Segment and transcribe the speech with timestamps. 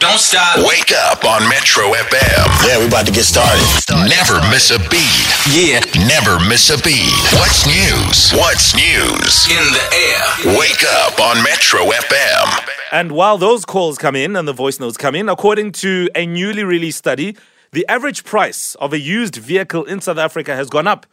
[0.00, 0.64] Don't stop.
[0.64, 2.46] Wake up on Metro FM.
[2.66, 3.64] Yeah, we're about to get started.
[4.08, 5.26] Never miss a beat.
[5.50, 5.80] Yeah.
[6.06, 7.10] Never miss a beat.
[7.34, 8.30] What's news?
[8.30, 9.48] What's news?
[9.50, 10.56] In the air.
[10.56, 12.68] Wake up on Metro FM.
[12.92, 16.26] And while those calls come in and the voice notes come in, according to a
[16.26, 17.36] newly released study,
[17.72, 21.06] the average price of a used vehicle in South Africa has gone up.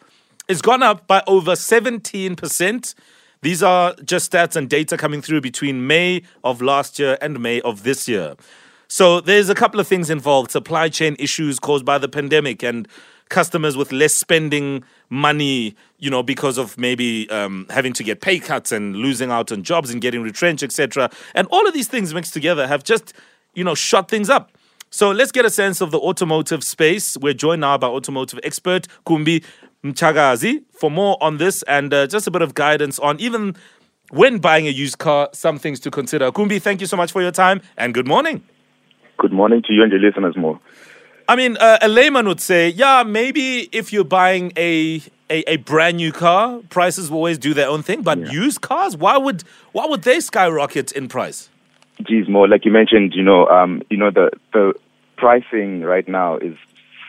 [0.48, 2.96] It's gone up by over 17%.
[3.42, 7.62] These are just stats and data coming through between May of last year and May
[7.62, 8.36] of this year.
[8.88, 12.88] So there's a couple of things involved supply chain issues caused by the pandemic and
[13.30, 18.40] customers with less spending money, you know, because of maybe um, having to get pay
[18.40, 21.10] cuts and losing out on jobs and getting retrenched, etc.
[21.34, 23.14] And all of these things mixed together have just,
[23.54, 24.52] you know, shot things up.
[24.92, 27.18] So let's get a sense of the automotive space.
[27.18, 29.44] We're joined now by automotive expert Kumbi
[29.84, 33.56] Mtshakazi for more on this and uh, just a bit of guidance on even
[34.12, 36.32] when buying a used car, some things to consider.
[36.32, 38.44] Kumbi, thank you so much for your time and good morning.
[39.18, 40.60] Good morning to you and your listeners, Mo.
[41.28, 45.58] I mean, uh, a layman would say, yeah, maybe if you're buying a a, a
[45.58, 48.04] brand new car, prices will always do their own thing.
[48.04, 48.32] But Yeah.
[48.32, 51.50] used cars, why would why would they skyrocket in price?
[52.04, 54.74] Geez, Mo, like you mentioned, you know, um, you know, the the
[55.18, 56.56] pricing right now is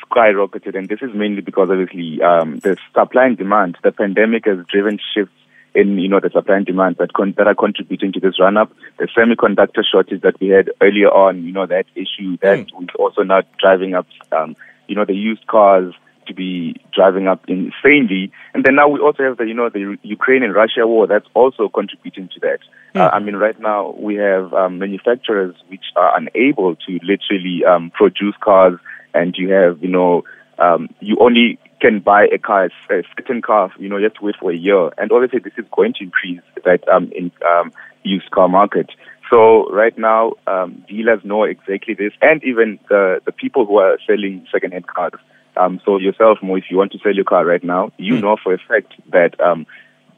[0.08, 3.76] skyrocketed, and this is mainly because obviously um, the supply and demand.
[3.82, 5.34] The pandemic has driven shifts
[5.76, 8.56] in you know the supply and demand that con- that are contributing to this run
[8.56, 8.72] up.
[8.98, 13.22] The semiconductor shortage that we had earlier on, you know, that issue that is also
[13.22, 14.56] now driving up, um,
[14.88, 15.94] you know, the used cars
[16.26, 18.32] to be driving up insanely.
[18.54, 21.28] And then now we also have the, you know, the Ukraine and Russia war that's
[21.34, 22.58] also contributing to that.
[22.94, 27.90] Uh, I mean, right now we have um, manufacturers which are unable to literally um,
[27.90, 28.78] produce cars,
[29.14, 30.24] and you have, you know,
[30.58, 34.24] um, you only can buy a car, a certain car, you know, you have to
[34.24, 34.90] wait for a year.
[34.98, 38.90] And obviously this is going to increase that um, in um, used car market.
[39.30, 43.98] So right now, um, dealers know exactly this, and even the, the people who are
[44.06, 45.20] selling second-hand cars.
[45.56, 48.36] Um, so yourself, Mo, if you want to sell your car right now, you know
[48.42, 49.66] for a fact that um,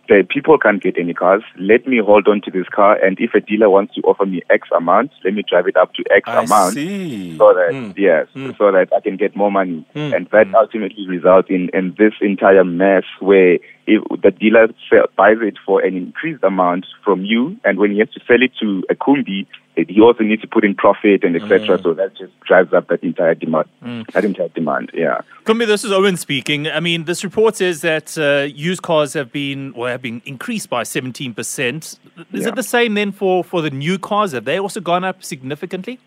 [0.08, 1.42] the people can't get any cars.
[1.58, 4.42] Let me hold on to this car, and if a dealer wants to offer me
[4.50, 7.36] X amount, let me drive it up to X I amount see.
[7.36, 7.94] so that Mm.
[7.96, 8.56] yes, Mm.
[8.56, 10.14] so that I can get more money, Mm.
[10.16, 13.58] and that ultimately results in in this entire mess where
[13.88, 17.98] if the dealer sell, buys it for an increased amount from you, and when he
[18.00, 21.24] has to sell it to a kumbi, it, he also needs to put in profit
[21.24, 21.78] and etc.
[21.78, 21.82] Mm.
[21.84, 23.68] So that just drives up that entire demand.
[24.12, 25.20] That entire demand, yeah.
[25.44, 26.66] Kumbi, this is Owen speaking.
[26.68, 30.68] I mean, this report says that uh, used cars have been well have been increased
[30.68, 31.76] by 17%.
[31.76, 31.98] Is
[32.32, 32.48] Yeah.
[32.48, 34.32] it the same then for, for the new cars?
[34.32, 35.98] Have they also gone up significantly?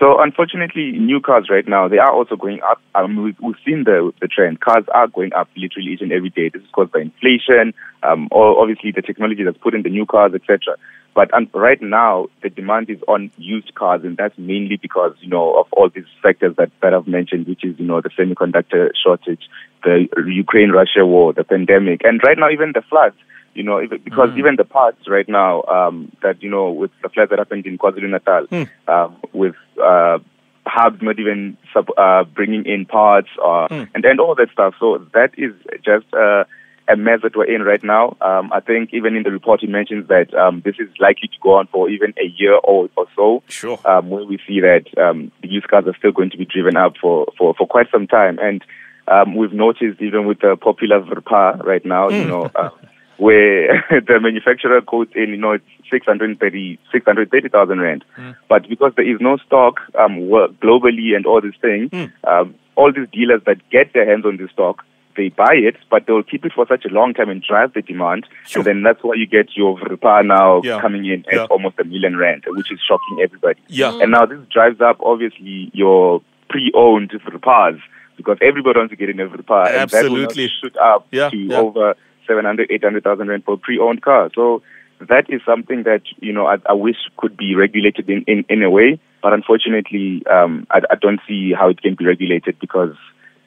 [0.00, 2.80] So unfortunately, new cars right now they are also going up.
[2.94, 4.60] Um, we've, we've seen the the trend.
[4.60, 6.48] Cars are going up literally each and every day.
[6.48, 10.04] This is caused by inflation, um, or obviously the technology that's put in the new
[10.04, 10.76] cars, etc.
[11.14, 15.28] But um, right now, the demand is on used cars, and that's mainly because you
[15.28, 18.90] know of all these factors that that I've mentioned, which is you know the semiconductor
[19.00, 19.48] shortage,
[19.84, 23.16] the Ukraine-Russia war, the pandemic, and right now even the floods.
[23.54, 27.08] You know, even, because even the parts right now um, that you know with the
[27.08, 28.46] floods that happened in KwaZulu Natal,
[28.88, 30.18] um, with uh,
[30.66, 34.74] hubs not even sub, uh, bringing in parts or and and all that stuff.
[34.80, 35.52] So that is
[35.84, 36.44] just uh,
[36.88, 38.16] a mess that we're in right now.
[38.20, 41.36] Um, I think even in the report it mentions that um, this is likely to
[41.42, 43.42] go on for even a year or, or so.
[43.48, 43.78] Sure.
[43.84, 46.76] Um, where we see that um, the used cars are still going to be driven
[46.76, 48.38] up for, for, for quite some time.
[48.40, 48.62] And
[49.08, 52.70] um, we've noticed even with the popular Verpa right now, you know, uh,
[53.18, 58.04] where the manufacturer quotes in, you know, it's 630 630,000 rand.
[58.48, 61.90] But because there is no stock um, work globally and all these things,
[62.26, 64.84] um, all these dealers that get their hands on this stock,
[65.16, 67.82] they buy it, but they'll keep it for such a long time and drive the
[67.82, 68.26] demand.
[68.46, 68.60] Sure.
[68.60, 70.80] And then that's why you get your Verpa now Yeah.
[70.80, 71.44] coming in at Yeah.
[71.44, 73.60] almost a million rand, which is shocking everybody.
[73.68, 73.96] Yeah.
[74.00, 77.78] And now this drives up obviously your pre-owned Verpas
[78.16, 79.68] because everybody wants to get in a Verpa.
[79.68, 80.48] And that will Absolutely.
[80.60, 81.58] shoot up Yeah, to yeah.
[81.60, 81.94] over
[82.26, 84.30] 700, 800,000 rand for a pre-owned car.
[84.34, 84.62] So
[85.00, 88.62] that is something that, you know, I, I wish could be regulated in, in, in
[88.62, 89.00] a way.
[89.22, 92.94] But unfortunately, um, I, I don't see how it can be regulated because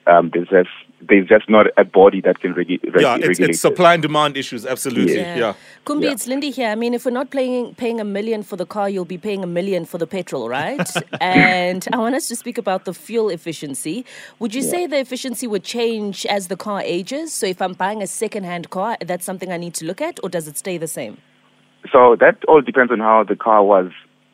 [0.07, 0.69] um, there's just
[1.07, 4.01] there's just not a body that can regu- regu- Yeah, it's, regulate it's supply and
[4.01, 5.15] demand issues, absolutely.
[5.15, 5.35] Yeah.
[5.37, 5.53] Yeah.
[5.85, 6.11] Kumbi, Yeah.
[6.11, 6.69] it's Lindy here.
[6.69, 9.43] I mean, if we're not paying paying a million for the car, you'll be paying
[9.43, 10.89] a million for the petrol, right?
[11.21, 14.05] and I want us to speak about the fuel efficiency.
[14.39, 17.33] Would you say the efficiency would change as the car ages?
[17.33, 20.29] So if I'm buying a second-hand car, that's something I need to look at, or
[20.29, 21.17] does it stay the same?
[21.91, 23.91] So that all depends on how the car was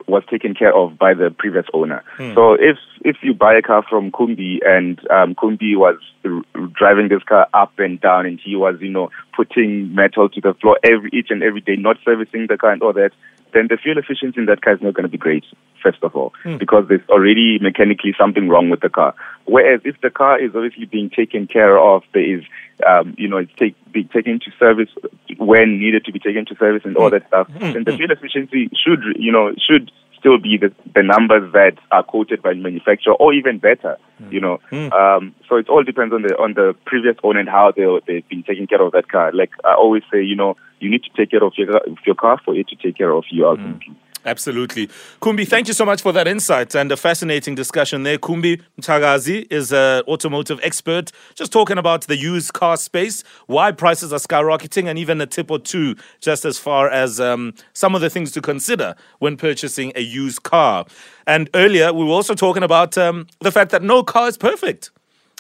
[0.08, 2.04] was taken care of by the previous owner.
[2.36, 7.10] So if if you buy a car from Kumbi and um, Kumbi was r- driving
[7.10, 10.78] this car up and down and he was you know putting metal to the floor
[10.84, 13.12] every each and every day, not servicing the car and all that,
[13.54, 15.46] then the fuel efficiency in that car is not going to be great,
[15.82, 16.58] first of all, Hmm.
[16.58, 19.14] because there's already mechanically something wrong with the car.
[19.46, 22.44] Whereas if the car is obviously being taken care of, there is,
[22.88, 24.90] um, you know, it's take, being taken to service
[25.38, 27.14] when needed to be taken to service and all Hmm.
[27.16, 29.92] that stuff, then the fuel efficiency should, you know, should
[30.24, 34.32] still be the, the numbers that are quoted by the manufacturer or even better, hmm.
[34.32, 34.58] you know.
[34.70, 34.92] Hmm.
[34.94, 38.28] Um, so it all depends on the on the previous owner and how they they've
[38.30, 39.34] been taking care of that car.
[39.34, 42.16] Like I always say, you know, you need to take care of your of your
[42.16, 43.50] car for it to take care of you hmm.
[43.50, 43.96] ultimately.
[44.26, 44.88] Absolutely.
[45.22, 48.18] Kumbi, thank you so much for that insight and a fascinating discussion there.
[48.18, 54.14] Kumbi Mtshakazi is an automotive expert, just talking about the used car space, why prices
[54.14, 58.02] are skyrocketing, and even a tip or two just as far as um, some of
[58.02, 60.86] the things to consider when purchasing a used car.
[61.28, 64.92] And earlier, we were also talking about um, the fact that no car is perfect.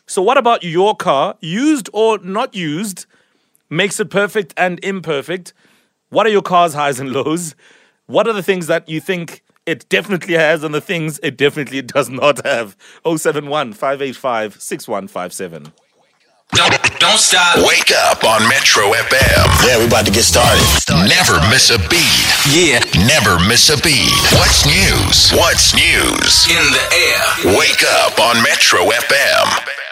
[0.07, 3.06] So, what about your car, used or not used,
[3.69, 5.53] makes it perfect and imperfect?
[6.09, 7.56] What are your car's highs and lows?
[8.07, 11.81] What are the things that you think it definitely has and the things it definitely
[11.81, 12.75] does not have?
[13.05, 15.71] 071 585 6157.
[16.51, 17.57] Don't, don't stop.
[17.65, 19.65] Wake up on Metro FM.
[19.65, 20.61] Yeah, we're about to get started.
[21.09, 22.29] Never miss a beat.
[22.53, 22.77] Yeah.
[23.07, 24.13] Never miss a beat.
[24.38, 25.31] What's news?
[25.31, 26.45] What's news?
[26.51, 27.57] In the air.
[27.57, 29.82] Wake up on Metro FM.